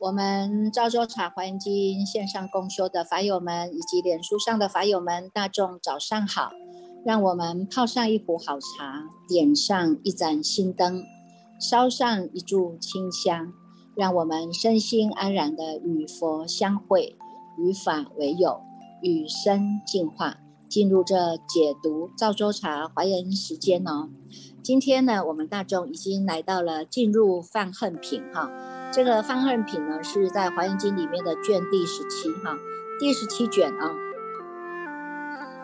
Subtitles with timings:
[0.00, 6.50] 我们赵州茶华严经线上共修的法友们，以及脸书上的法友们，大众早上好！
[7.04, 11.04] 让我们泡上一壶好茶，点上一盏心灯，
[11.60, 13.52] 烧上一炷清香，
[13.94, 17.16] 让我们身心安然的与佛相会，
[17.58, 18.62] 与法为友，
[19.02, 20.36] 与生进化，
[20.68, 24.08] 进入这解读赵州茶华严时间哦。
[24.62, 28.50] 今天呢，我们大众已经来到了进入犯恨品哈。
[28.92, 32.58] 这个放恨品呢，是在《华严经》里面的卷第十七哈，
[32.98, 33.94] 第十七卷啊。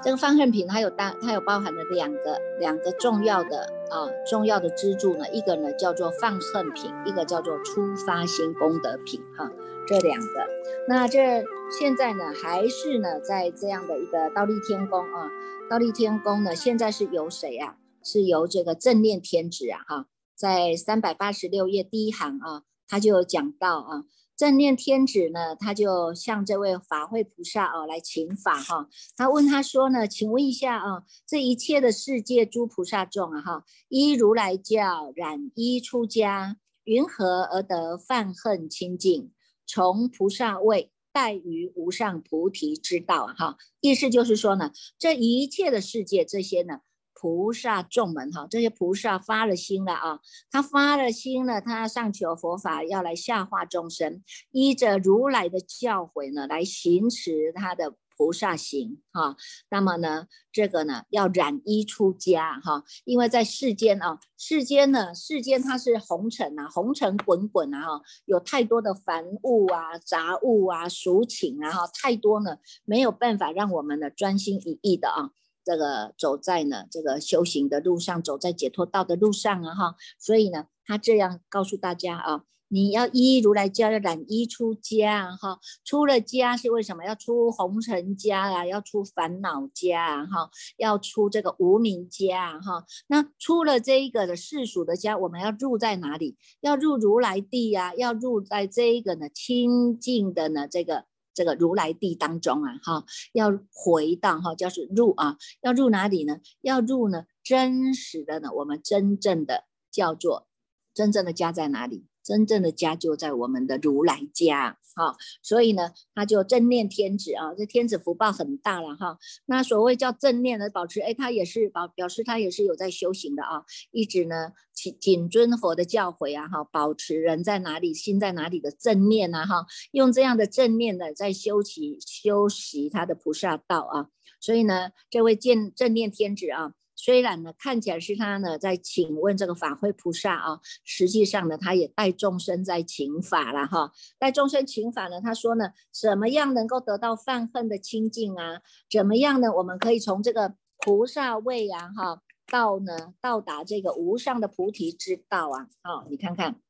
[0.03, 9.51] 这个方恨品它有大，它有包含了两个两个重要的啊重要的支柱呢，一个呢叫做放恨品，一个叫做初发心功德品哈，
[9.87, 10.47] 这两个。
[10.89, 11.45] 那这
[11.79, 15.31] 现在呢，还是呢在这样的一个倒立天宫啊，
[15.71, 17.77] 倒立天宫呢，现在是由谁啊？
[18.03, 22.63] 是由这个正念天子啊哈，在三百八十六页第一行啊。
[22.89, 24.05] 他就讲到啊，
[24.37, 28.89] 正念天子呢，他就向这位法会菩萨啊来请法哈。
[29.17, 39.33] 他问他说呢，请问一下啊，这一切的世界诸菩萨众啊哈，依如来教染衣出家，云何而得犯恨清净？
[39.67, 43.57] 从菩萨位待于无上菩提之道啊哈。
[43.81, 46.81] 意思就是说呢，这一切的世界这些呢。
[47.19, 59.37] 菩萨众们哈，这些菩萨发了心了啊，他发了心了，他上求佛法，要来下化众生，依着如来的教诲呢，来行持他的菩萨行哈。
[59.71, 75.31] 那么呢，这个呢，要染衣出家哈，因为在世间啊，世间呢，世间它是红尘啊，红尘滚滚啊哈，有太多的凡物啊、杂物啊、俗情啊哈，太多呢，没有办法让我们呢专心一意的啊。
[75.65, 87.05] 这个走在呢这个修行的路上，走在解脱道的路上啊哈，所以呢，他这样告诉大家啊，你要依如来教，要染衣出家哈，出了家是为什么？
[87.05, 92.85] 要出红尘家啊，要出烦恼家啊哈，要出这个无名家啊哈。
[93.07, 96.37] 那出了这一个的世俗的家，我们要入在哪里？
[96.61, 101.05] 要入如来地呀，要入在这一个呢清净的呢这个。
[101.37, 103.05] 这个如来地当中啊，哈，
[103.35, 106.39] 要回到哈，就是入啊，要入哪里呢？
[106.63, 110.47] 要入呢，真实的呢，我们真正的叫做
[110.95, 112.07] 真正的家在哪里？
[112.27, 119.17] 真正的家就在我们的如来家，哈，所以呢，他就正念天子啊，这天子福报很大了哈。
[119.45, 134.09] 那所谓叫正念的保持，哎，他也是保表示他也是有在修行的啊，一直呢谨谨遵佛的教诲啊，哈，保持人在哪里，心在哪里的正念啊，哈，用这样的正念呢在修习修习他的菩萨道啊。
[134.41, 136.73] 所以呢，这位见正念天子啊。
[136.97, 143.93] 虽然呢，看起来是他呢在请问这个法会菩萨啊，实际上呢，他也带众生在请法了哈。
[144.19, 148.63] 带众生请法呢，他说呢，怎么样能够得到犯恨的清净啊？
[148.91, 149.53] 怎么样呢？
[149.53, 155.69] 我们可以从这个菩萨位啊，哈，到呢到达这个无上的菩提之道啊。
[155.83, 156.61] 好，你看看，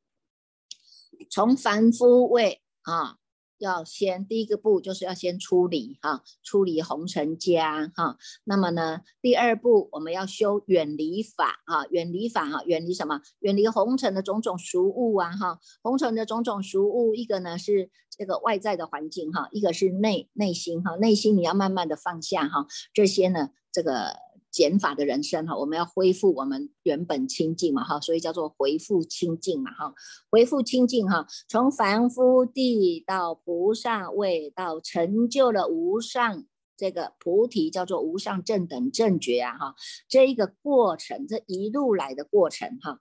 [1.31, 3.19] 从凡夫位啊。
[3.59, 8.17] 要先第一个步就是要先出离哈，出离红尘家哈。
[8.45, 13.21] 那么呢，第二步我们要修远离法哈，远离法哈，远离什么？
[13.41, 24.26] 远离红尘的种种俗物啊哈，红尘的种种俗物，一个呢是这个外在的环境哈，一个是内内心哈，内心你要慢慢的放下哈，这些呢这个。
[24.57, 29.93] 减法的人生哈，我们要恢复我们原本清净嘛哈，所以叫做回复清净嘛哈，
[30.31, 39.75] 回复清净哈，从凡夫地到菩萨位，到成就了无上这个菩提，叫做无上正等正觉啊哈，
[40.09, 43.01] 这一个过程，这一路来的过程哈。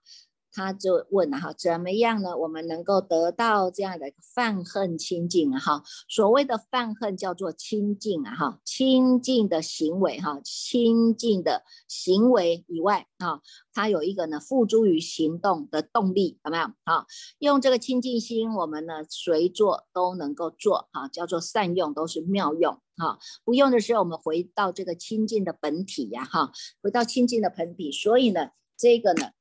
[0.56, 2.34] 他就问了哈，怎么样呢？
[2.34, 5.60] 我们能够得到这样的犯恨清净啊？
[5.60, 8.34] 哈，所谓的犯恨叫做清净啊？
[8.34, 13.42] 哈，清净的行为哈，清净的行为以外啊，
[13.74, 16.64] 它有一个呢，付诸于行动的动力，有没有？
[16.84, 17.04] 啊，
[17.38, 23.18] 用这个清净心，我们呢随做都能够做哈，叫做善用，都是妙用哈。
[23.44, 26.50] 不用的时候，我们回到这个清净的本体呀，哈，
[26.82, 27.92] 回到清净的本体。
[27.92, 29.35] 所以呢，这个呢。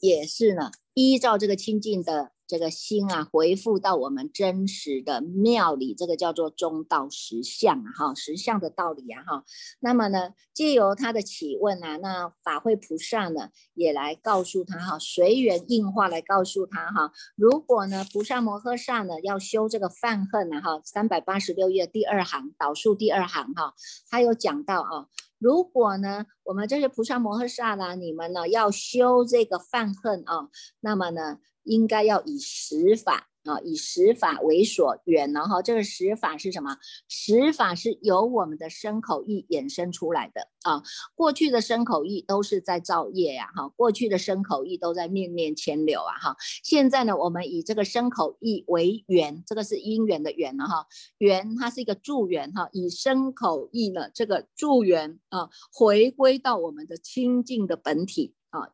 [0.00, 9.44] 也是呢，依照这个清净的这个心啊，回复到我们真实的妙理，这个叫做中道实相啊，哈，实相的道理啊，哈。
[9.80, 23.74] 那么呢，借由他的启问啊，那法会菩萨呢，也来告诉他哈，随缘应化来告诉他哈，如果呢，菩萨摩诃萨呢要修这个犯恨呢，哈，三百八十六页第二行导数第二行哈，
[24.08, 25.08] 他有讲到啊。
[25.38, 30.48] 如果呢，我们这些菩萨摩诃萨呢，你们呢要修这个犯恨啊，
[30.80, 33.28] 那么呢，应该要以十法。
[33.48, 36.76] 啊，以十法为所缘呢，哈，这个十法是什么？
[37.08, 40.82] 十法是由我们的身口意衍生出来的啊。
[41.14, 46.36] 过去的身口意都是在造业呀，哈，过去的身口意都在念念牵流啊，哈。
[46.62, 50.86] 现在呢，我们以这个身口意为缘，这个是因缘的缘了哈。
[51.16, 58.72] 缘它是一个助缘哈，以身口意呢这个助缘啊，回归到我们的清净的本体啊，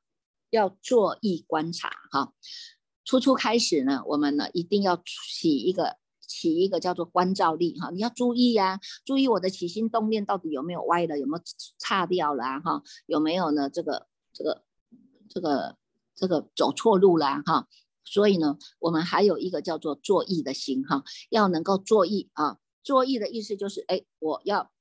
[0.51, 2.33] 要做意观察哈。
[3.05, 11.45] 初初开始呢，我们呢一定要起一个起一个叫做关照力哈，你要注意呀，注意我的起心动念到底有没有歪了，有没有
[11.79, 14.65] 差掉了哈，有没有呢这个这个
[15.29, 15.77] 这个
[16.15, 17.69] 这个走错路了哈，
[18.05, 24.74] 所以呢，我们还有一个叫做作意的心哈，要能够作意啊，作意的意思就是哎，我要。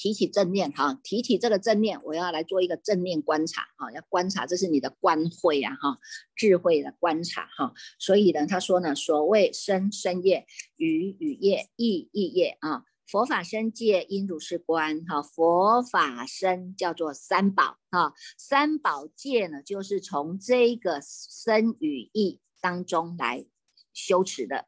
[0.00, 5.98] 提起正念哈，提起这个正念，我要来做一个正念观察哈，要观察，这是你的观慧啊哈，
[6.36, 7.74] 智慧的观察哈。
[7.98, 10.46] 所以呢，他说呢，所谓生生业，
[10.76, 23.44] 语语业，意意业啊，佛法生界应如是观哈，佛法生叫做三宝哈，三宝界呢，就是从这个生与意当中来
[23.92, 24.66] 修持的。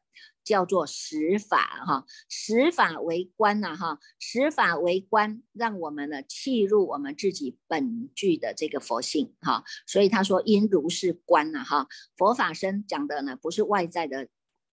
[0.51, 9.63] 叫做十法哈，十法为观呐哈，十法为观，让我们呢契入我们自己本具的这个佛性哈。
[9.87, 11.87] 所以他说因如是观呐哈，
[12.17, 14.27] 佛法身讲的呢不是外在的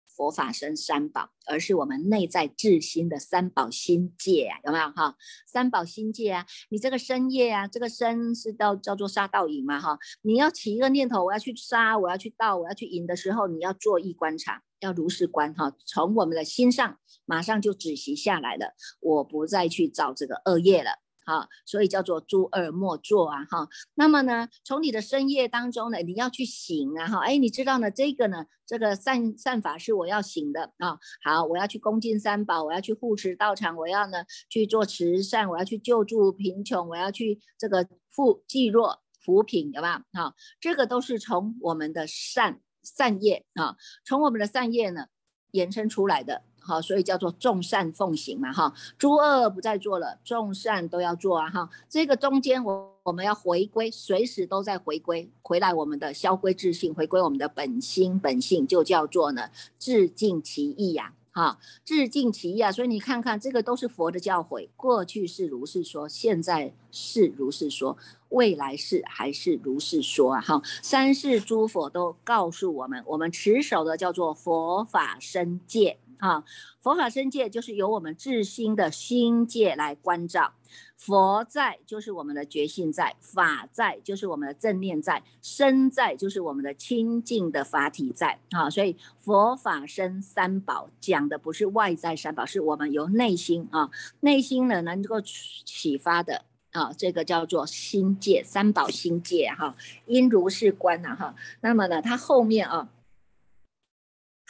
[0.09, 5.15] 佛法身三宝，而是我们内在自心的三宝心界啊，有没有哈？
[5.47, 14.61] 三宝心界啊，你这个身业啊，这个身是叫叫做杀盗淫嘛哈，你要起一个念头，我要去杀，我要去盗，我要去淫的时候，你要做意观察。
[14.79, 20.91] 要如是观哈，从我们的心上马上就止息下来了，我不再去找这个恶业了
[21.25, 23.67] 哈，所以叫做诸恶莫作啊哈。
[23.95, 30.97] 那么呢，从你的深夜当中呢，你要去醒啊哈，哎，你知道呢，这个呢，这个善善法是我要醒的啊。
[31.23, 40.03] 好，我要去恭敬三宝，我要去护持道场，我要呢去做慈善，我要去救助贫穷，我要去这个富济弱扶贫，有吧？
[40.13, 42.61] 好，这个都是从我们的善。
[42.83, 45.05] 善业啊，从我们的善业呢
[45.51, 61.13] 延伸出来的，好，所以叫做众善奉行嘛，哈，诸恶不再做了，众善都要做啊，哈，这个中间我我们要回归，随时都在回归，回来我们的消归自性，回归我们的本心本性，就叫做呢自尽其意呀。
[61.31, 62.71] 啊，致敬其意啊！
[62.71, 64.67] 所以你看看，这个都是佛的教诲。
[64.75, 67.95] 过去是如是说，现在是如是说，
[68.29, 70.41] 未来世还是如是说啊！
[70.41, 75.99] 哈，三世诸佛都告诉我们，我们持守的叫做佛法身戒。
[76.19, 76.43] 啊，
[76.81, 80.53] 佛法身界就是由我们自心的心界来关照，
[80.97, 88.37] 佛在就是我们的觉性在，法在就是我们的正念在，身在就是我们的清净的法体在。
[88.51, 93.89] 啊，所以佛法身三宝讲的不是外在三宝，是我们由内心啊，
[94.19, 99.75] 内心呢能够启发的啊，这个叫做心界三宝心界哈，
[100.07, 101.35] 应如是观呐哈。
[101.61, 102.89] 那么呢，它后面啊。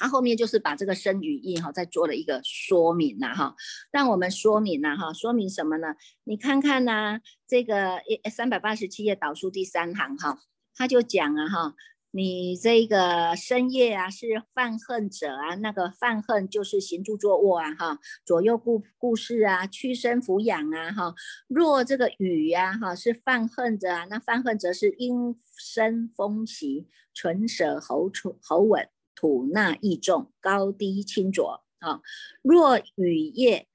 [0.01, 3.53] 它后面就是把这个生与意哈，再做了一个说明呐哈，
[3.91, 5.87] 让我们说明呐哈，说明什么呢？
[6.23, 7.99] 你看看呐，这个
[8.31, 10.39] 三百八十七页导数第三行哈，
[10.73, 11.75] 他就讲啊哈，
[12.11, 21.15] 你这个深夜啊是犯恨者啊，那个犯恨就是行住坐卧啊哈，左右顾顾事啊，屈身俯仰啊哈，
[21.47, 28.89] 若这个雨呀哈是犯恨者啊，那犯恨者是因身风习，唇舌喉唇喉吻。
[29.21, 31.99] 吐纳异重，高低清浊啊。
[32.41, 33.67] 若雨夜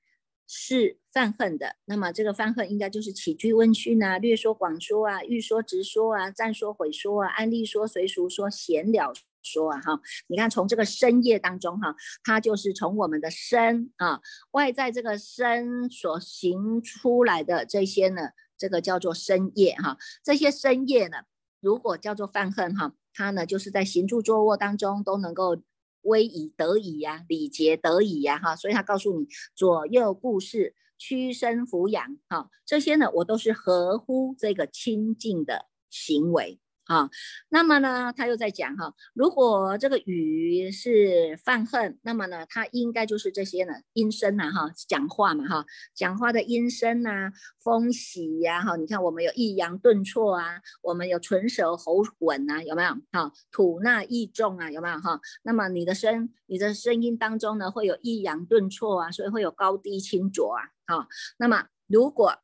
[0.47, 10.00] 是犯恨的，那么这个犯恨应该就是起居温训啊，略说广说啊，欲说直说啊，暂说毁说啊，安利说随俗说，闲了说啊哈。
[10.26, 11.94] 你看从这个身业当中哈，
[12.25, 19.97] 它就是从我们的身啊，外在这个身所行出来的这些呢，这个叫做身业哈。
[20.25, 21.18] 这些身业呢，
[21.61, 22.94] 如果叫做犯恨哈。
[23.16, 25.56] 他呢，就是在行住坐卧当中都能够
[26.02, 37.09] 威仪得以呀，礼节得以呀，哈，所以他告诉你左右故事、屈身俯仰，哈，这些呢，我都是合乎这个清净的行为啊，
[37.49, 53.33] 那么呢，他又在讲哈，如果这个雨是犯恨，那么呢，它应该就是这些呢，音声呐哈，讲话嘛哈，讲话的音声呐，风喜呀哈，你看我们有抑扬顿挫啊，我们有唇舌喉吻呐，有没有哈？
[53.51, 55.19] 吐纳意重啊，有没有哈？
[55.43, 61.09] 那么你的声，你的声音当中呢，会有抑扬顿挫啊，所以会有高低清浊啊，好。
[61.38, 62.38] 那么如果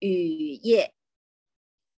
[0.00, 0.92] 雨夜。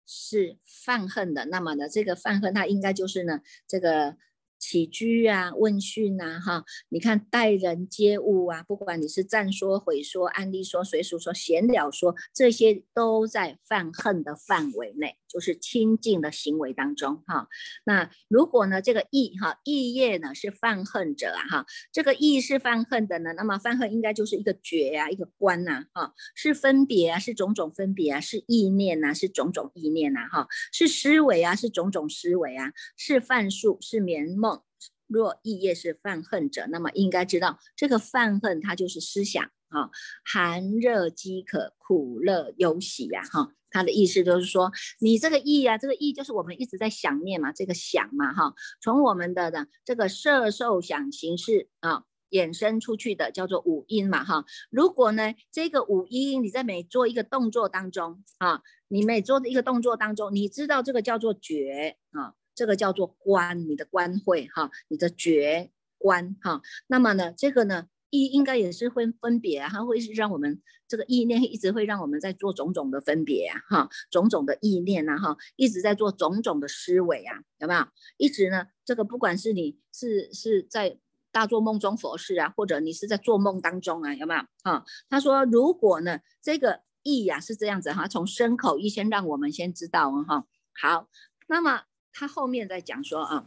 [0.09, 4.17] 是犯恨的，那么呢，这个犯恨，它应该就是呢，这个。
[4.59, 17.47] 起居啊，问讯呐，哈，你看待人接物啊，不管你是赞说、毁说、安利说、随俗说、闲聊说，这些都在犯恨的范围内，就是亲近的行为当中，哈。
[17.85, 34.63] 那如果呢，这个意哈意业呢是犯恨者啊，哈，这个意是犯恨的呢，那么犯恨应该就是一个觉啊，一个观呐，哈，是分别啊，是种种分别啊，是意念呐，是种种意念呐，哈，是思维啊，是种种思维啊，是犯数，是眠梦。
[35.07, 39.91] 若意业是犯恨者，那么应该知道这个犯恨它就是思想啊，
[40.25, 62.35] 寒热饥渴、苦乐忧喜呀，哈，它的意思就是说，你这个意啊，这个意就是我们一直在想念嘛，这个想嘛，哈，从我们的的这个色受想行识啊衍生出去的叫做五音嘛，哈，如果呢这个五音你在每做一个动作当中啊，你每做的一个动作当中，你知道这个叫做觉啊。
[62.59, 66.63] 这个叫做观，你的观会哈，你的觉观哈。
[66.87, 67.85] 那么呢，这个呢
[68.17, 77.87] 意应该也是会分别，它会是让我们这个意念一直会让我们在做种种的分别啊哈，种种的意念呐哈，一直在做种种的思维啊，有没有？
[78.17, 80.99] 一直呢，这个不管是你是是在
[81.31, 84.41] 大做梦中佛事啊，或者你是在做梦当中啊，有没有？
[84.65, 90.47] 哈，他说如果呢这个意呀是这样子哈，从身口意先让我们先知道啊哈。
[90.81, 91.09] 好，
[91.49, 91.83] 那么。
[92.19, 93.47] 他后面在讲说啊，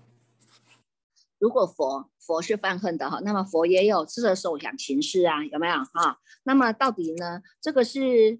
[1.39, 6.19] 如果佛佛是犯恨的哈，那么佛也有色受想行识啊，有没有哈？
[6.43, 8.39] 那么到底呢，这个是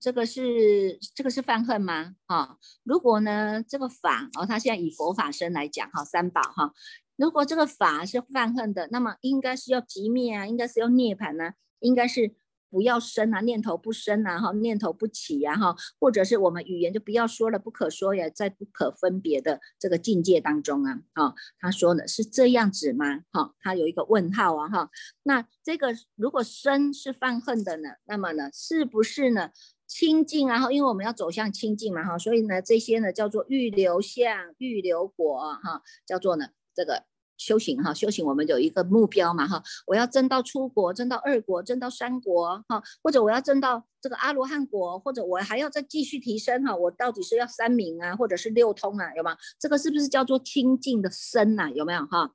[0.00, 2.16] 这个是这个是犯恨吗？
[2.26, 6.72] 哈，如果呢这个法哦，他现在以佛法身来讲哈，三宝哈，
[7.16, 12.34] 如果这个法是犯恨的，那么应该是要极灭啊，应该是要涅槃呢，应该是。
[12.72, 23.24] 不要生啊，念头不生啊，哈，念头不起呀，哈，或者是我们语言就不要说了，不可说呀，在不可分别的这个境界当中啊，哈，他说呢是这样子吗？
[23.30, 24.90] 哈，他有一个问号啊，哈，
[25.24, 29.50] 那这个如果生是犯恨的呢，那么呢是不是呢
[29.86, 30.58] 清净啊？
[30.58, 37.04] 哈，因为我们要走向清净嘛，哈，所以呢这些呢叫做预留相、预留果，哈，叫做呢这个。
[37.42, 49.36] 修行哈，修行我们有一个目标嘛哈，我要证到出国，证到二国，证到三国哈，或者我要证到这个阿罗汉国，或者我还要再继续提升哈，我到底是要三明啊，或者是六通啊，有吗？
[49.58, 51.68] 这个是不是叫做清净的身呐？
[51.74, 52.30] 有没有哈？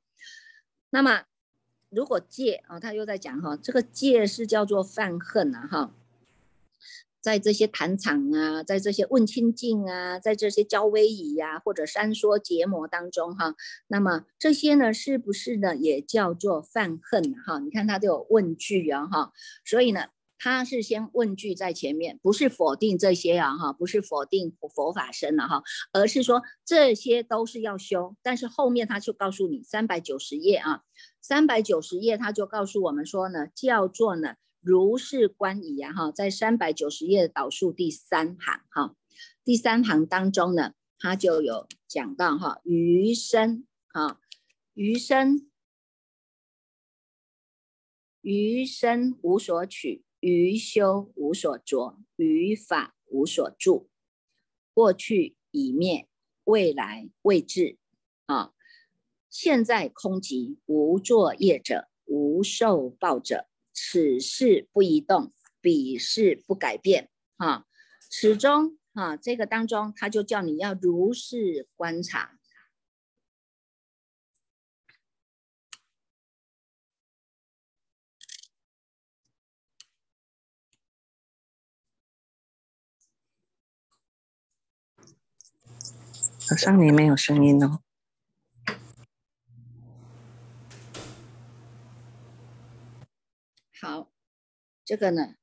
[0.89, 1.23] 那么
[1.89, 5.91] 如果戒啊，他又在讲哈，这个戒是叫做犯恨呐哈。
[7.27, 13.53] 在这些坛场啊，在这些问清净啊，在这些交威仪呀，或者三说结魔当中哈，
[13.87, 17.59] 那么这些呢，是不是呢，也叫做犯恨哈？
[17.59, 19.33] 你看他都有问句啊哈，
[19.65, 20.05] 所以呢，
[20.39, 30.83] 他是先问句在前面，不是否定这些啊哈，不是否定佛法身了哈，而是说这些都是要修，但是后面他就告诉你三百九十页啊，
[31.21, 34.35] 三百九十页他就告诉我们说呢，叫做呢。
[34.67, 38.97] 如是观矣啊哈，在三百九十页的导数第三行哈，
[39.45, 44.19] 第三行当中呢，他就有讲到哈，余生啊，
[44.73, 45.49] 余生，
[48.19, 53.89] 余生无所取，余修无所着，余法无所住，
[54.73, 56.09] 过去已灭，
[56.43, 57.77] 未来未至
[58.25, 58.53] 啊，
[59.29, 63.47] 现在空寂，无作业者，无受报者。
[63.79, 65.31] 此事不移动，
[65.61, 67.67] 彼事不改变，哈，
[68.09, 72.39] 始终哈，这个当中他就叫你要如是观察。
[86.49, 87.81] 好像你没有声音哦。
[93.79, 94.09] 好，
[94.87, 95.33] 这个呢，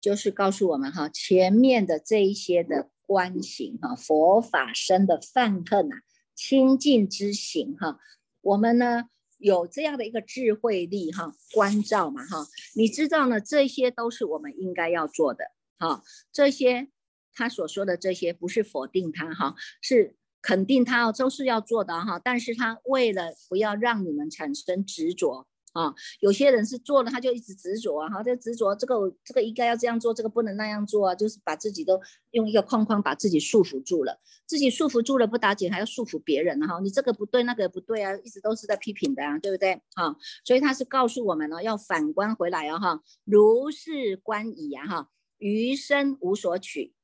[0.00, 6.02] 就是告诉我们哈，前面的这一些的观行哈，佛法生的犯恨啊，
[6.36, 7.98] 清净之行哈，
[8.42, 9.06] 我们呢
[9.38, 12.46] 有这样的一个智慧力哈，关照嘛哈，
[12.76, 15.46] 你知道呢，这些都是我们应该要做的
[15.76, 16.88] 哈，这些
[17.32, 25.48] 他所说的这些不是否定他哈，是肯定他哦都是要做的哈，但是他为了不要让你们产生执着。
[25.74, 32.00] 啊，有些人是做了，他就一直执着啊，哈，就执着这个这个应该要这样做，这个不能那样做啊，就是把自己都
[32.30, 39.82] 用一个框框把自己束缚住了，自己束缚住了不打紧，还要束缚别人哈，你这个不对，那个不对啊，一直都是在批评的啊，对不对？
[39.94, 46.94] 哈，所以他是告诉我们呢，要反观回来啊，哈，如是观矣啊，哈，余生无所取。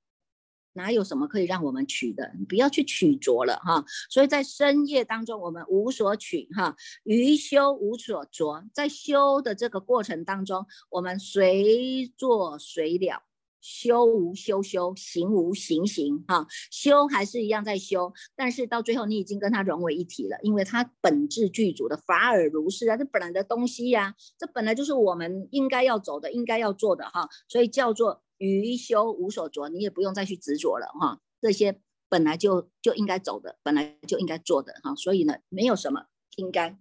[0.74, 2.32] 哪有什么可以让我们取的？
[2.38, 3.84] 你不要去取着了哈。
[4.08, 8.64] 所以在深夜当中，我们无所取哈，余修无所着。
[8.72, 13.24] 在修的这个过程当中，我们随做随了，
[13.60, 16.46] 修无修修，行无行行哈。
[16.70, 27.28] 修还是一样在修，但是到最后你已经跟它融为一体了，因为它本质具足的法尔如是啊，这本来的东西呀，这本来就是我们应该要走的，应该要做的哈。
[27.48, 28.22] 所以叫做。
[28.40, 31.20] 余修无所着，你也不用再去执着了哈。
[31.40, 34.94] 这些本来就就应该走的，本来就应该做的哈。
[34.96, 36.06] 所以呢，没有什么
[36.36, 36.78] 应该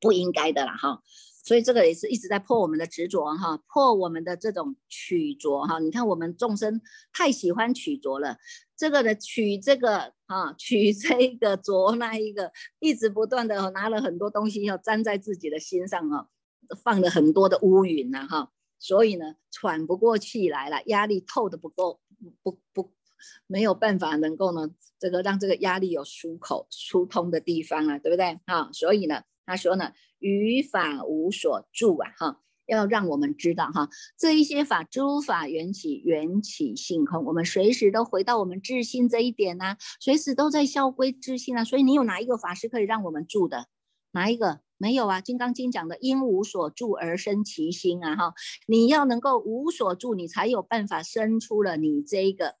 [0.00, 1.02] 不应该的啦哈。
[1.44, 5.78] 所以这个也是一直在破我们的执着哈，破我们的这种取着哈。
[5.78, 6.80] 你看我们众生
[7.12, 8.36] 太喜欢取着了，
[8.76, 16.28] 这个的取这个啊，取这个着那一个，一直不断的拿了很多东西要粘在自己的心上哈，
[16.82, 18.50] 放了很多的乌云呐哈。
[18.78, 22.00] 所以呢，喘不过气来了，压力透的不够，
[22.42, 22.92] 不不
[23.46, 28.38] 没有办法能够呢，这个让这个压力有出口疏通的地方啊，对不对？
[28.46, 43.66] 哈，所以呢，他说呢，于法无所住啊，哈，要让我们知道哈，这一些法诸法缘起，缘起性空，我们随时都回到我们自信这一点呐，随时都在消归自信啊，所以你有哪一个法是可以让我们住的？
[44.12, 44.60] 哪一个？
[44.78, 48.34] 没有啊，《金刚经》讲的因无所住而生其心啊，哈，
[48.68, 52.54] 你要能够无所住，你才有办法生出了你这个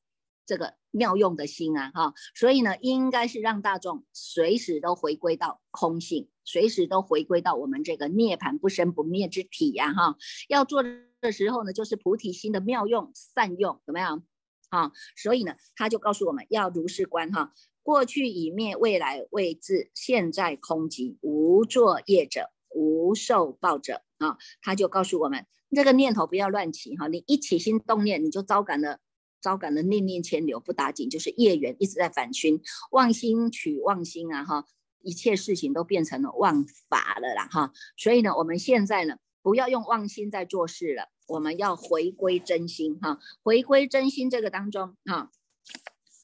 [0.44, 10.16] 这个妙用的心啊，哈，所以呢，应该是让大众随时都回归到空性，随时都回归到我们这个涅槃不生不灭之体呀，哈，
[10.48, 10.82] 要做
[11.20, 14.24] 的时候呢，就是菩提心的妙用善用，怎么样？
[14.70, 17.52] 啊，所以呢，他就告诉我们要如是观哈。
[17.88, 24.36] 过去已灭，未来未至，现在空寂，无作业者，无受报者啊！
[24.60, 29.00] 他就告诉我们，这个念头不要乱起哈，你一起心动念，你就招感了，
[29.40, 34.66] 招感了念念牵流，不打紧，就是业缘一直在反熏，妄心取妄心啊哈，
[35.00, 45.30] 一切事情都变成了妄法了啦哈，所以呢，我们现在呢，不要用妄心在做事了，我们要回归真心哈，回归真心这个当中哈。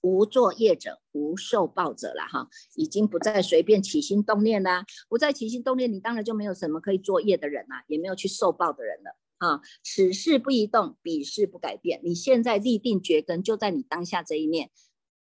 [0.05, 9.63] 无作业者，无受报者了哈，已经不再随便起心动念啦，不再起心动念，你当然就没有什么可以作业的人啦，也没有去受报的人了啊。
[9.83, 12.03] 此事不移动，彼事不改变。
[12.05, 14.71] 你现在立定觉根，就在你当下这一念，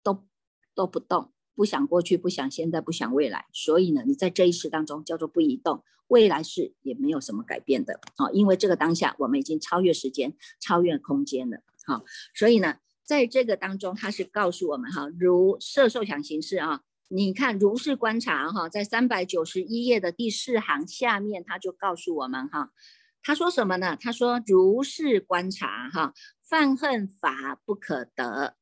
[0.02, 0.22] 都
[0.74, 3.46] 都不动，不想过去，不想现在，不想未来。
[3.54, 12.04] 所以呢，你在这一世当中叫做不移动，未来世也没有什么改变的啊，因为这个当下我们已经超越时间，超越空间了哈。
[12.34, 12.76] 所以呢。
[13.04, 22.70] 在这个当中，他是告诉我们哈，如色受想行识啊，你看如是观察哈，在三百九十一页的第四行下面，他就告诉我们哈，
[23.22, 23.94] 他说什么呢？
[24.00, 28.56] 他说如是观察哈，犯恨法不可得，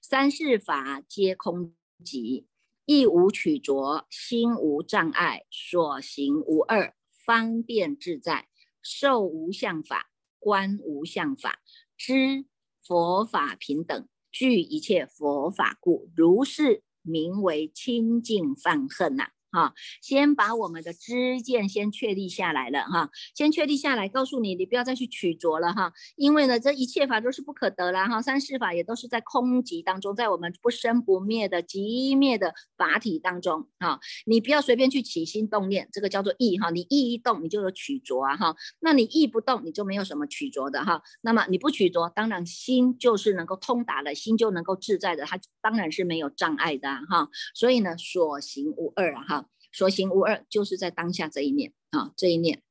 [0.00, 2.46] 三世法皆空寂，
[2.86, 6.94] 亦无取着，心无障碍，所行无二，
[7.24, 8.48] 方便自在，
[8.82, 11.60] 受无相法，观无相法，
[11.98, 12.46] 知。
[12.86, 19.33] 佛法平等，具一切佛法故，如是名为清净犯恨呐。
[19.54, 49.43] 哈，先把我们的知见先确立下来了哈，先确立下来，告诉你，你不要再去取着了哈，因为呢，这一切法都是不可得了哈，三世法也都是在空寂当中，在我们不生不灭的寂灭的法体当中哈，你不要随便去起心动念，这个叫做意哈，你意一动，你就有取着啊哈，那你意不动，你就没有什么取着的哈，那么你不取着，当然心就是能够通达的，心就能够自在的，它当然是没有障碍的哈，所以呢，所行无二哈。
[49.74, 52.62] 所行无二，就是在当下这一念啊，这一念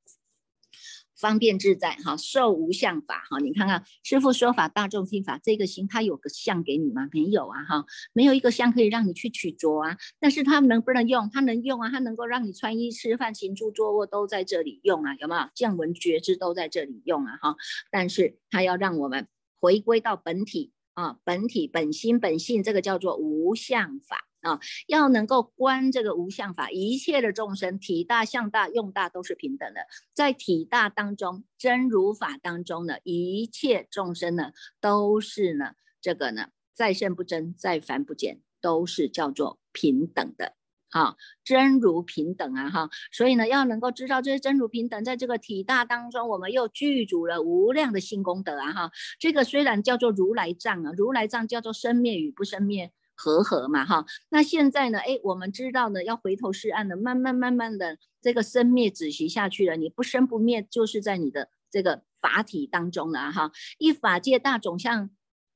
[1.16, 3.40] 方便自在哈，受无相法哈。
[3.40, 7.08] 你看看师父说法，大众听法，这个心它有个相给你吗？
[7.12, 9.98] 没有啊哈，没有一个相可以让你去取着啊。
[10.20, 11.30] 但是它能不能用？
[11.32, 15.50] 它能用啊，它能够让你穿衣吃饭行住坐卧都在这里用啊，有没有？
[15.54, 17.56] 见闻觉知都在这里用啊哈。
[17.92, 19.28] 但是它要让我们
[19.60, 24.28] 回归到本体啊，本体本心本性，这个叫做无相法。
[24.44, 29.82] 啊，要能够观这个无相法，一切的众生体大、相大、用大都是平等的。
[30.14, 40.54] 在体大当中，真如法当中呢，一切众生呢都是呢这个呢再胜不增，再凡不减，都是叫做平等的。
[40.90, 65.10] 哈，真如平等啊，哈，所以呢，要能够知道这些真如平等，在这个体大当中，我们又具足了无量的性功德啊，哈，这个虽然叫做如来藏啊，如来藏叫做生灭与不生灭和合嘛，哈，那现在呢，哎，我们知道呢，要回头是岸的，慢慢慢慢的这个生灭止息下去了，你不生不灭，就是在你的这个法体当中了，哈，一法界大种像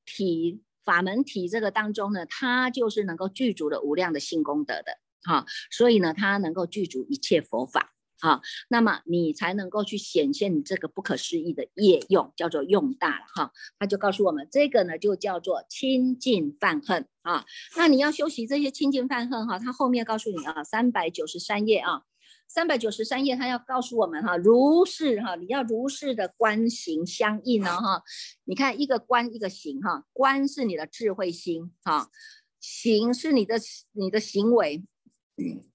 [0.04, 4.98] 体法门体这个当中呢，它就是能够具足了无量的性功德的。
[5.22, 17.44] 哈，所以呢，它能够具足一切佛法，哈，那么你才能够去显现你这个不可思议的业用，叫做用大了，哈，他就告诉我们，这个呢就叫做清净犯恨啊。
[17.76, 22.02] 那你要修习这些清净犯恨，哈，他后面告诉你啊，三百九十三页啊，
[22.48, 28.02] 三百九十三页，他要告诉我们哈，如是哈，你要如是的观行相应呢，哈，
[28.44, 32.10] 你看一个观一个行，哈，观是你的智慧心，哈，
[32.58, 33.60] 行是你的
[33.92, 34.82] 你的行为。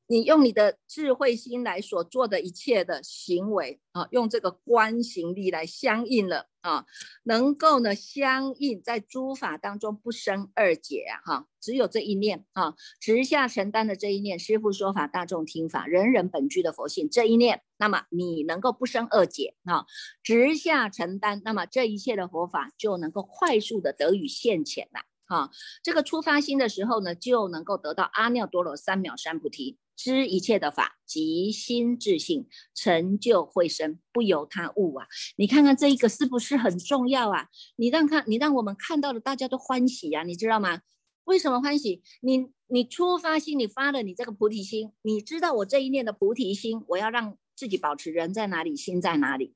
[0.06, 6.86] 你用你的智慧心来所做的一切的行为啊，用这个观行力来相应了啊，
[7.24, 19.86] 能够呢相应在诸法当中不生二解啊哈，只有这一念啊，直下承担的这一念，师父说法，大众听法，人人本具的佛性这一念，那么你能够不生二解啊，
[20.22, 25.00] 直下承担，那么这一切的佛法就能够快速的得以现前了。
[25.26, 25.50] 啊
[25.82, 35.08] 这个出发心的时候呢，就能够得到阿耨多罗三藐三菩提，知一切的法，即心自性，成就慧生，不由他物啊！
[35.38, 37.48] 你看看这一个是不是很重要啊？
[37.78, 40.82] 你让看，你让我们看到了，大家都欢喜呀，你知道吗？
[41.26, 42.02] 为什么欢喜？
[42.22, 49.56] 你你出发心，你发了你这个菩提心，你知道我这一念的菩提心，我要让自己保持人在哪里，心在哪里，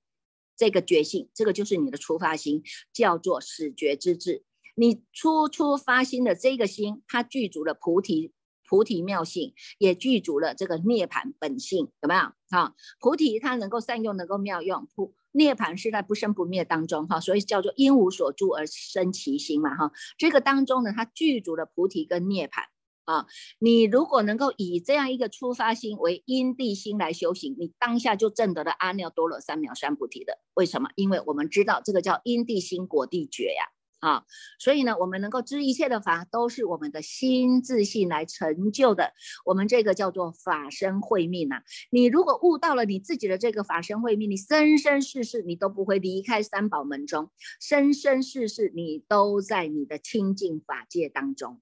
[0.55, 4.43] 这个觉性，这个就是你的出发心，叫做始觉之智。
[4.79, 8.31] 你初初发心的这个心，它具足了菩提
[8.69, 12.21] 菩提妙性，也具足了这个涅盘本性，有没有？
[12.51, 19.91] 哈，菩提它能够善用，能够妙用；菩涅盘是在不生不灭当中，哈，所以叫做因无所住而生其心嘛，哈。
[20.15, 22.65] 这个当中呢，它具足了菩提跟涅盘
[23.05, 23.25] 啊。
[23.57, 30.37] 你如果能够以这样一个出发心为因地心来修行，你当下就证得了阿耨多罗三藐三菩提的。
[30.53, 30.89] 为什么？
[30.93, 33.73] 因为我们知道这个叫因地心果地觉呀。
[33.99, 34.25] 啊
[34.59, 39.13] 所以呢，我们能够知一切的法，都是我们的心自信来成就的。
[39.45, 41.61] 我们这个叫做法身慧命呐。
[41.89, 51.61] 你如果悟到了你自己的这个法身慧命，你生生世世你都不会离开三宝门中，生生世世你都在你的清净法界当中。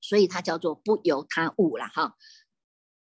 [0.00, 2.16] 所以它叫做不由他物了哈。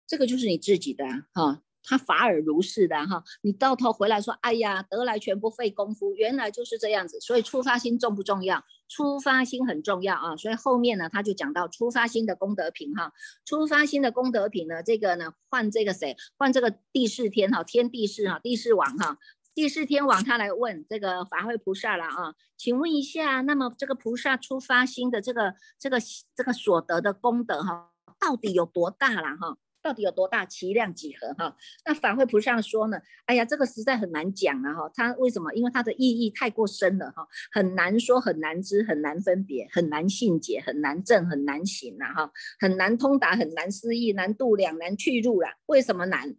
[0.06, 1.64] 这个就是你自己的哈。
[1.84, 7.20] 他法尔如是的哈，你到头回来说，哎呀，得来全不费功夫，原来就是这样子。
[7.20, 8.64] 所以出发心重不重要？
[8.88, 10.36] 出发心很重要啊。
[10.38, 13.12] 所以后面呢，他就讲到出发心的功德品哈。
[13.46, 16.16] 出发心的功德品呢，这个呢，换这个谁？
[16.38, 19.18] 换这个第四天哈，天地四哈，第四王哈，
[19.56, 25.98] 第四天王他来问这个法会菩萨了啊，请问一下，那么这个菩萨出发心的这个这个
[26.36, 29.58] 这个所得的功德哈，到底有多大了哈？
[29.82, 30.46] 到底有多大？
[30.46, 31.34] 其量几何？
[31.34, 32.98] 哈，那法会菩萨说呢？
[33.26, 34.74] 哎呀，这个实在很难讲了！
[34.74, 35.54] 哈，它为什么？
[35.54, 42.14] 因为它的意义太过深了哈，很难说，很难知，很难分别，很难信解，很难证，很难行啊！
[42.14, 45.48] 哈，很难通达，很难思议，难度两难去入了。
[45.66, 46.36] 为什么难？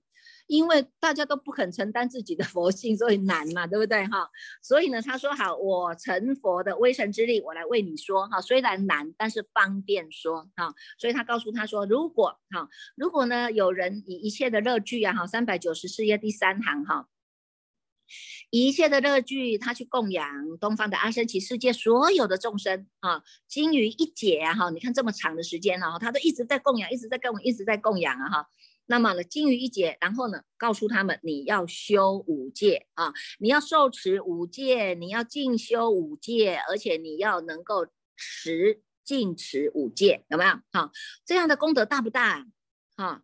[0.52, 4.28] 因为大家都不肯承担自己的佛性，所以难嘛，对不对哈？
[4.62, 8.38] 所以呢，他说好，我成佛的威神之力，我来为你说哈。
[8.38, 10.74] 虽然难，但是方便说哈。
[10.98, 17.08] 所以他告诉他说，如果哈，如果呢有人以一切的乐具啊哈，三百九十四页第三行哈，
[18.50, 20.28] 一切的乐具，他去供养
[20.60, 24.68] 东方的阿僧祇世界所有的众生啊，精于一解啊哈。
[24.68, 28.48] 你看这么长的时间哈，他都一直在供养，一直在供，一直在供养啊哈。
[28.86, 40.52] 那么呢，精于一节，然后呢，告诉他们你要修五戒啊，你要受持五戒，你要进修五戒，而且你要能够持进持五戒，有没有？
[40.72, 40.90] 哈，
[41.24, 42.46] 这样的功德大不大？
[42.96, 43.22] 哈，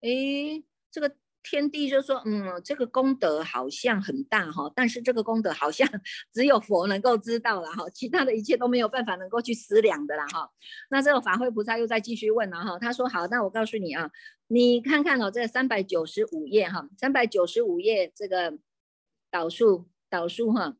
[0.00, 1.16] 诶，这个。
[1.44, 5.86] 天地就说，嗯，这个功德好像很大哈，但是这个功德好像
[6.32, 10.50] 只有佛能够知道了哈，其他的一切都没有办法能够去思量的啦哈。
[10.88, 14.10] 那这个法会菩萨又在继续问了哈，他说好，那我告诉你啊，
[14.48, 18.58] 你看看哦，这三百九十五页哈，三百九十五页这个
[19.30, 20.74] 导数导数哈，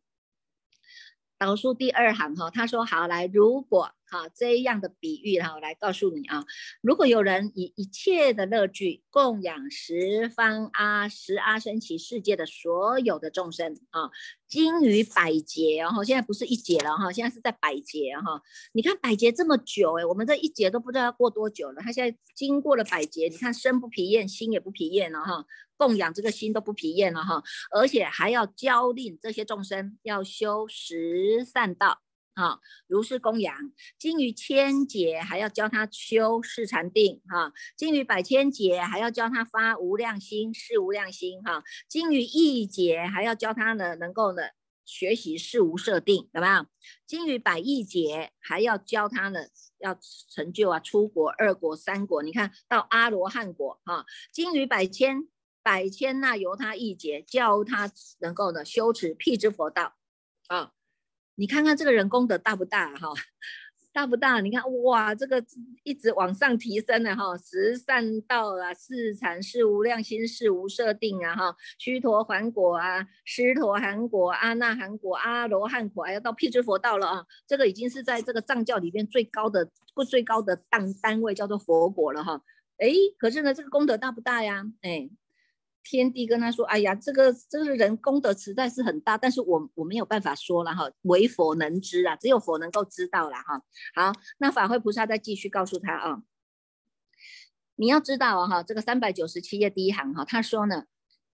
[1.37, 6.45] 导数第二行哈，他说好来，如果啊这样的比喻哈，我来告诉你啊，
[6.81, 14.11] 如果有人以一切的乐具供养十方阿十阿僧祇世界的所有的众生啊，
[14.47, 18.41] 经于百劫然后，现在不是一劫了哈，现在是在百劫哈。
[18.73, 21.83] 你看百劫这么久哎，我们这一劫都不知道要过多久了。
[21.83, 25.45] 他现在经过了百劫，你看身不疲厌，心也不疲厌了哈，
[25.77, 31.99] 供养这个心都不疲厌了哈，而且还要教令这些众生要修十善道。
[32.35, 33.57] 啊，如是供养，
[33.97, 44.43] 金于千劫还要教他修四禅定，哈，金于百千劫还要教他发无量心，是无量心，哈，金于亿劫还要教他呢，能够呢
[44.85, 46.67] 学习是无设定，有没有？
[47.07, 49.47] 金于百亿劫还要教他呢，
[49.79, 49.97] 要
[50.29, 55.29] 成就啊，出国二国三国，你看到阿罗汉国，哈，金于百千
[55.63, 59.95] 百千那由他一劫教他能够呢修持辟支佛道，
[60.49, 60.73] 啊。
[61.37, 63.09] 你看看这个人功德大不大哈？
[63.93, 64.41] 大不大？
[64.41, 65.41] 你看哇，这个
[65.85, 77.27] 一直往上提升的哈，十善道啊，四禅是无量心是无设定啊哈，须陀洹果啊，湿陀含果、阿那含果、阿罗汉果，还要到辟支佛道了啊！
[77.47, 82.43] 这个已经是在这个藏教里面最高的不最高的单单位叫做佛果了哈。
[82.79, 84.65] 哎，可是呢，这个功德大不大呀？
[84.83, 85.09] 哎。
[85.85, 93.63] 天帝跟他说：“哎呀，这个这个人功德实在是很大，但是我我没有办法说了哈，唯佛能知啊，只有佛能够知道了哈。
[93.95, 96.23] 好，那法会菩萨再继续告诉他啊，
[97.77, 100.87] 你要知道啊哈，这个三百九十七页第一行哈，他说呢，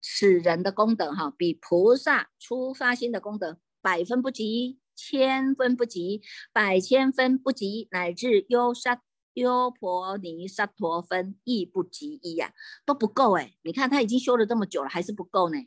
[0.00, 9.02] 此人的功德哈，比菩萨初发心的功德百分不及，千分不及，百千分不及，乃至优沙。”
[9.38, 12.52] 优婆尼萨陀分亦不及一呀，
[12.84, 13.54] 都不够哎！
[13.62, 15.58] 你看他已经修了这么久了，还是不够呢。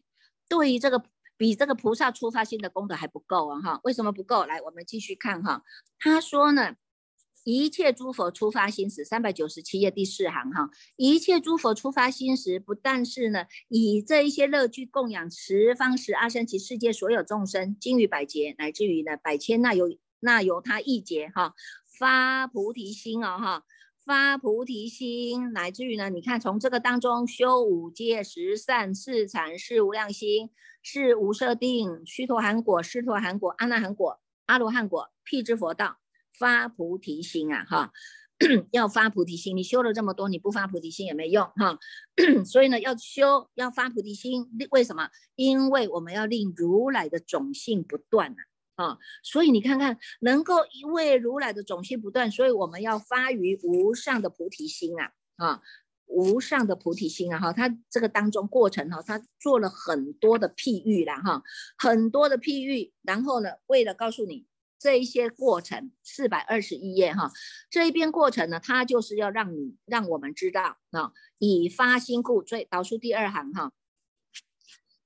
[0.48, 1.04] 对于这个
[1.38, 3.80] 比这个菩萨出发心的功德还不够啊哈？
[3.84, 4.46] 为什么不够？
[4.46, 5.64] 来，我们继续看哈。
[5.98, 6.76] 他说呢，
[7.44, 21.56] 一切诸佛出发心时，三百九十七页第四行哈，一切诸佛出发心时，不但是呢，以这一些乐具供养十方十阿僧祇世界所有众生，经于百劫，乃至于呢百千那由那由他一劫哈。
[22.02, 23.64] 发菩提心哦，哈，
[24.04, 30.50] 发菩提心，乃至于呢，你看从这个当中修五戒十善四禅是无量心，
[30.82, 35.98] 是无设定，须陀含果、释陀含果、阿那含果、阿罗汉果、辟支佛道，
[36.34, 37.92] 发菩提心啊，哈，
[38.72, 41.78] 要发菩提心，你修了这么多，你不发菩提心也没用哈，
[42.44, 45.08] 所以呢，要修，要发菩提心，为什么？
[45.36, 48.42] 因为我们要令如来的种性不断啊。
[48.82, 55.62] 啊，所以你看看，能够因为如来的种性不断，所以我们要发于无上的菩提心啊啊，
[56.08, 61.44] 无上的菩提心啊哈，他这个当中过程哈，他做了很多的譬喻啦哈，
[61.78, 64.48] 很多的譬喻，然后呢，为了告诉你
[64.80, 67.32] 这一些过程，四百二十一页哈，
[67.70, 73.72] 这一篇过程呢，它就是要让你让我们知道啊，以发心故，所以导数第二行哈。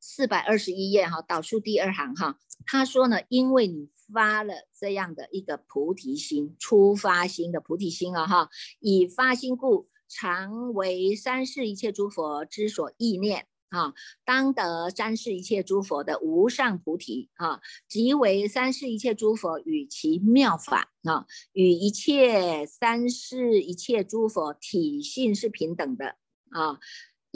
[0.08, 2.38] 四百二十一页哈，导数第二行哈，
[2.68, 26.15] 他说呢，因为你发了这样的一个菩提心，初发心的菩提心啊哈，以发心故，常为三世一切诸佛之所意念啊，当得三世一切诸佛的无上菩提啊，即为三世一切诸佛与其妙法啊，与一切三世一切诸佛体性是平等的
[26.52, 26.80] 啊。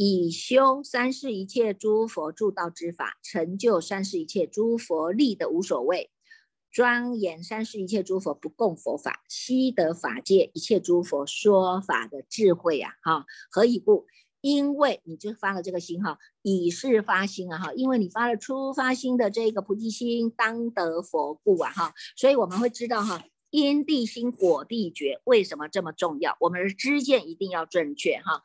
[0.01, 6.09] 以修三世一切诸佛助道之法，成就三世一切诸佛力的无所谓，
[6.71, 12.95] 庄严三世一切诸佛不共佛法，悉得法界一切诸佛说法的智慧呀！
[13.03, 14.07] 哈，何以故？
[14.39, 26.37] 因为你就发了这个心哈，以是发心啊哈，因为你发了初发心的这个菩提心，当得佛故啊哈，所以我们会知道哈，因地心果地觉为什么这么重要？
[26.39, 28.41] 我们的知见一定要正确哈。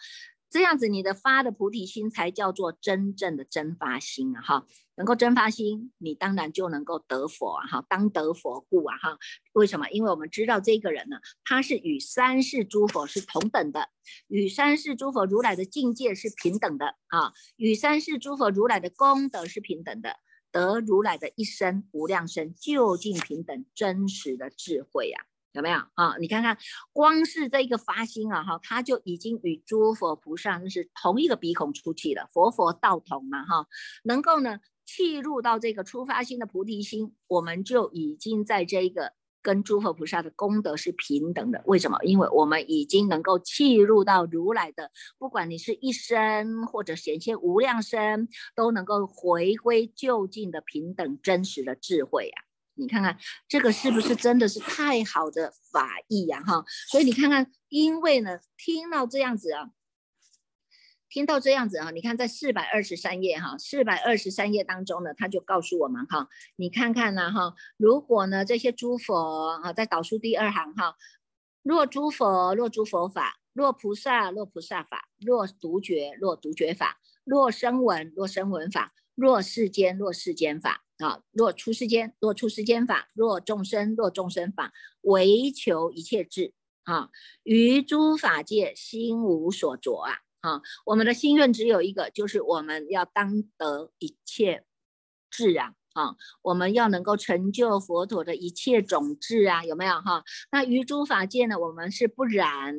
[0.54, 4.40] 这样子，你的发的菩提心才叫做真正的真发心啊！
[4.40, 7.66] 哈，能够真发心，你当然就能够得佛啊！
[7.66, 8.96] 哈，当得佛故啊！
[8.98, 9.18] 哈，
[9.54, 9.90] 为什么？
[9.90, 13.88] 因为我们知道这个人呢，他是与三世诸佛是同等的，
[14.28, 20.20] 与三世诸佛如来的境界是平等的啊，与三世诸佛如来的功德是平等的，
[20.52, 25.26] 得如来的一生无量生究竟平等真实的智慧呀！
[25.54, 26.16] 有没有啊？
[26.18, 26.58] 你看看，
[26.92, 33.66] 光是这一个发心啊，哈，他就已经与诸佛菩萨那是同一个鼻孔出气了，佛佛道同嘛，哈，
[34.02, 39.12] 能够呢契入到这个出发心的菩提心，我们就已经在这一个
[39.42, 41.62] 跟诸佛菩萨的功德是平等的。
[41.66, 41.98] 为什么？
[42.02, 52.43] 因为我们已经能够契入到如来的，不管你是一生或者显现无量生，都能够回归就近的平等真实的智慧呀。
[52.76, 53.16] 你看看
[53.48, 56.42] 这个是不是真的是太好的法义呀？
[56.42, 59.70] 哈，所以你看看，因为呢，听到这样子啊，
[61.08, 70.96] 听到这样子啊，你看在四百二十三页哈，四百二十三页当中呢，他就告诉我们哈，你看看呢哈，如果呢这些诸佛啊，在导数第二行哈，
[71.62, 80.82] 若诸佛，若诸佛法，若菩萨，若菩萨法，若独觉，若独觉法，若声闻，若声闻法，若世间，若世间法。
[81.04, 87.10] 啊，若出世间，若出世间法；若众生，若众生法，唯求一切智啊！
[87.42, 90.14] 于诸法界心无所着啊！
[90.40, 94.64] 啊，我们的心愿只有一个，就是我们要当得一切
[95.30, 95.74] 智啊！
[95.92, 99.62] 啊，我们要能够成就佛陀的一切种智啊！
[99.62, 100.24] 有没有哈？
[100.50, 101.58] 那于诸法界呢？
[101.58, 102.74] 我们是不染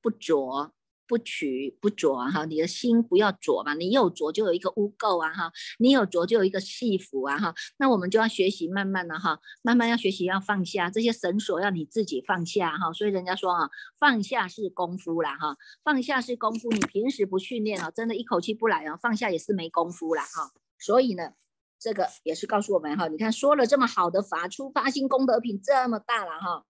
[0.00, 0.72] 不着。
[1.10, 12.92] 不取不着啊哈，你的心不要着嘛，你有着就有一个污垢啊哈，你有着就有一个戏服啊哈，那我们就要学习慢慢的哈，慢慢要学习要放下这些绳索，要你自己放下哈。
[12.92, 13.68] 所以人家说啊，
[13.98, 20.52] 放下是功夫啦哈，放下是功夫，你平时不训练啊，真的一口气不来啊，放下也是没功夫啦哈。
[20.78, 21.32] 所以呢，
[21.80, 26.64] 这个也是告诉我们哈，你看说了这么好的法，出发心功德品这么大了哈。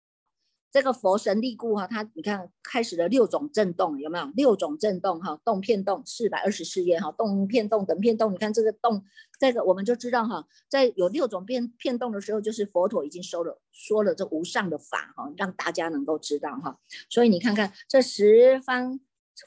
[0.72, 5.40] 这个佛神力故哈，它你看开始了六种震动，有没有六种震动哈？
[5.44, 9.04] 动片动四百二十四页哈，动片动等片动，你看这个动，
[9.38, 16.78] 这个我们就知道哈，在有六种变片动的时候，就是佛陀已经收了说了这无上的法哈，让大家能够知道哈。
[17.08, 19.00] 所以你看看这十方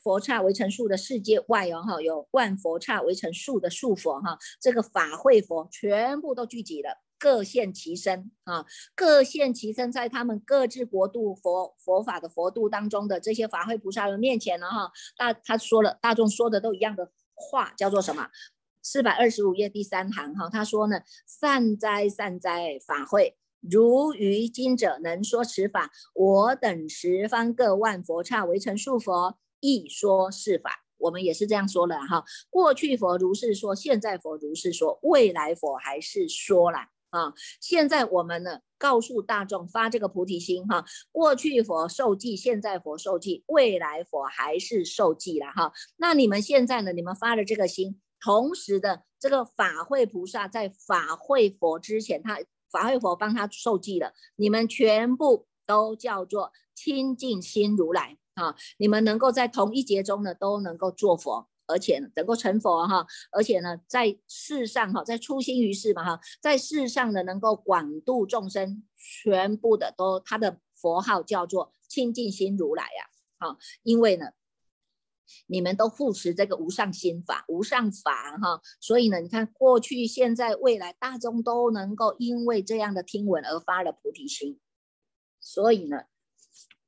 [0.03, 7.03] 佛刹围成树的世界外哦哈，有万佛刹围成树的树佛哈，这个法会佛全部都聚集了。
[7.23, 18.27] 各现其身啊，各现其身，在他们各自国度佛佛法的佛度当中的这些法会菩萨的面前呢，哈，大他说了，大众说的都一样的话，叫做什么？
[18.81, 30.83] 四百二十五页第三行哈，他说呢，善哉善哉法会，如于今者能说此法，我等十方各万佛刹围成数佛，亦说是法。
[30.97, 36.79] 我们也是这样说了哈，过去佛如是说，现在佛如是说，未来佛还是说了。
[37.13, 45.71] 啊，现在我们呢，告诉大众发这个菩提心哈，过去佛受记，现在佛受记，未来佛还是受记了哈。
[45.97, 52.39] 那你们现在呢，你们发了这个心，同时的这个法会菩萨在法会佛之前，他
[52.71, 58.56] 法会佛帮他受记了，你们全部都叫做清净心如来啊。
[58.78, 61.47] 你们能够在同一节中呢，都能够做佛。
[61.65, 73.08] 而且能够成佛哈，而且呢，在世上哈，在初心于世嘛哈，在世上呢，能够广度众生，全部的都他的佛号叫做清净心如来呀，
[73.39, 74.28] 哈，因为呢，
[75.47, 84.60] 你们都护持这个无上心法、无上法哈，所以呢，你看过去、现在、未来，大众都能够因为这样的听闻而发了菩提心，
[85.39, 86.04] 所以呢。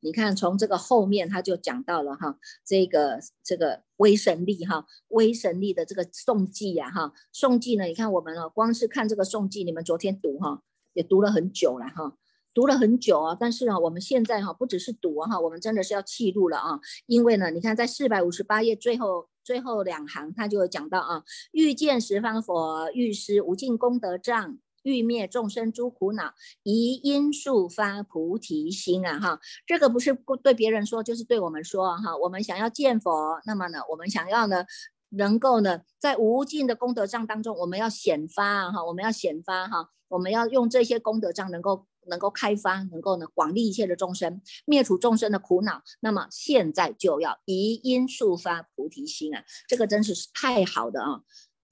[0.05, 10.61] 你看，从这个后面他就讲到了哈，这个这个威神力哈，威神力的这个颂记呀哈，颂记呢，你看我们啊，光是看这个颂记，你们昨天读哈，
[10.93, 12.15] 也读了很久了哈，
[12.53, 13.35] 读了很久啊。
[13.39, 24.59] 但是呢，我们现在哈，不只是读哈，我们真的是要记录了啊，因为呢，你看在四百五十八页最后最后两行，他就讲到啊，欲见十方佛，欲施无尽功德障。
[24.85, 29.19] 欲灭众生诸苦恼，宜因速发菩提心啊！
[29.19, 32.15] 哈，这个不是对别人说，就是对我们说哈。
[32.15, 34.63] 我们想要见佛，那么呢，我们想要呢，
[35.09, 45.81] 能够呢，在无尽的功德障当中，我们要显发哈，我们要显发哈，我们要用这些功德障能够能够开发，能够呢广利一切的众生，灭除众生的苦恼。
[46.01, 49.43] 那么现在就要宜因速发菩提心啊！
[49.67, 51.21] 这个真是太好的啊！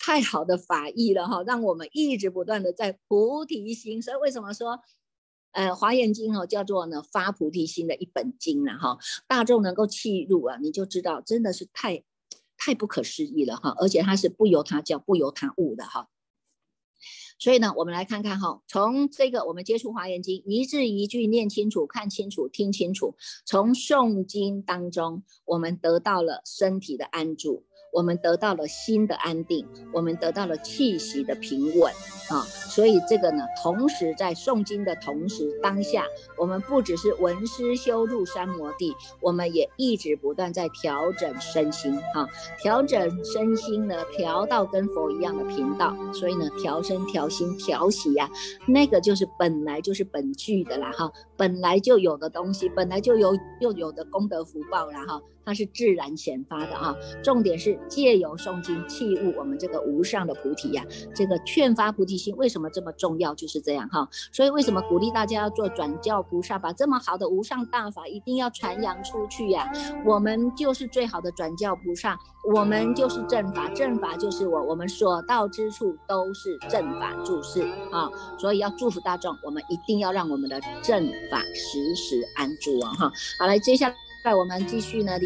[0.06, 4.02] 太好的法义了哈，让我们一直不断的在菩提心。
[4.02, 4.82] 所以为什么说，
[5.54, 8.98] 呃，华严经哦叫做呢发菩提心的一本经了哈？
[9.30, 12.04] 大众能够契入啊，你就知道真的是太
[12.58, 13.74] 太不可思议了哈。
[13.80, 16.10] 而且它是不由他教，不由他悟的哈。
[17.40, 27.66] 所以呢，我们来看看哈，从这个我们接触华严经，一字一句念清楚、看清楚、听清楚，从诵经当中，我们得到了身体的安住。
[27.94, 31.94] 我们得到了心的安定，我们得到了气息的平稳
[32.28, 32.42] 啊！
[32.42, 36.04] 所以这个呢，同时在诵经的同时，当下
[36.36, 42.28] 我们不只是闻思修入三摩地，我们也一直不断在调整身心啊，
[42.58, 45.96] 调整身心呢，调到跟佛一样的频道。
[46.14, 48.28] 所以呢，调身、调心、调息呀，
[48.68, 55.22] 那个就是本来就是本具的啦哈，本来就有的东西，本来就有又有的功德福报了哈。
[55.46, 56.96] 它是自然显发的啊。
[57.24, 60.86] 重点是借由诵经器物我们这个无上的菩提呀，
[61.16, 63.34] 这个劝发菩提心为什么这么重要？
[63.36, 64.08] 就是这样哈。
[64.32, 69.72] 所以为什么鼓励大家要做转教菩萨，把这么好的无上大法一定要传扬出去呀？
[70.06, 72.18] 我们就是最好的转教菩萨，
[72.54, 78.10] 我们就是正法，正法就是我，我们所到之处都是正法注释啊。
[78.38, 82.92] 所以要祝福大众，我们一定要让我们的正法时时安住啊！
[82.94, 85.20] 哈，好，来接下那我们继续呢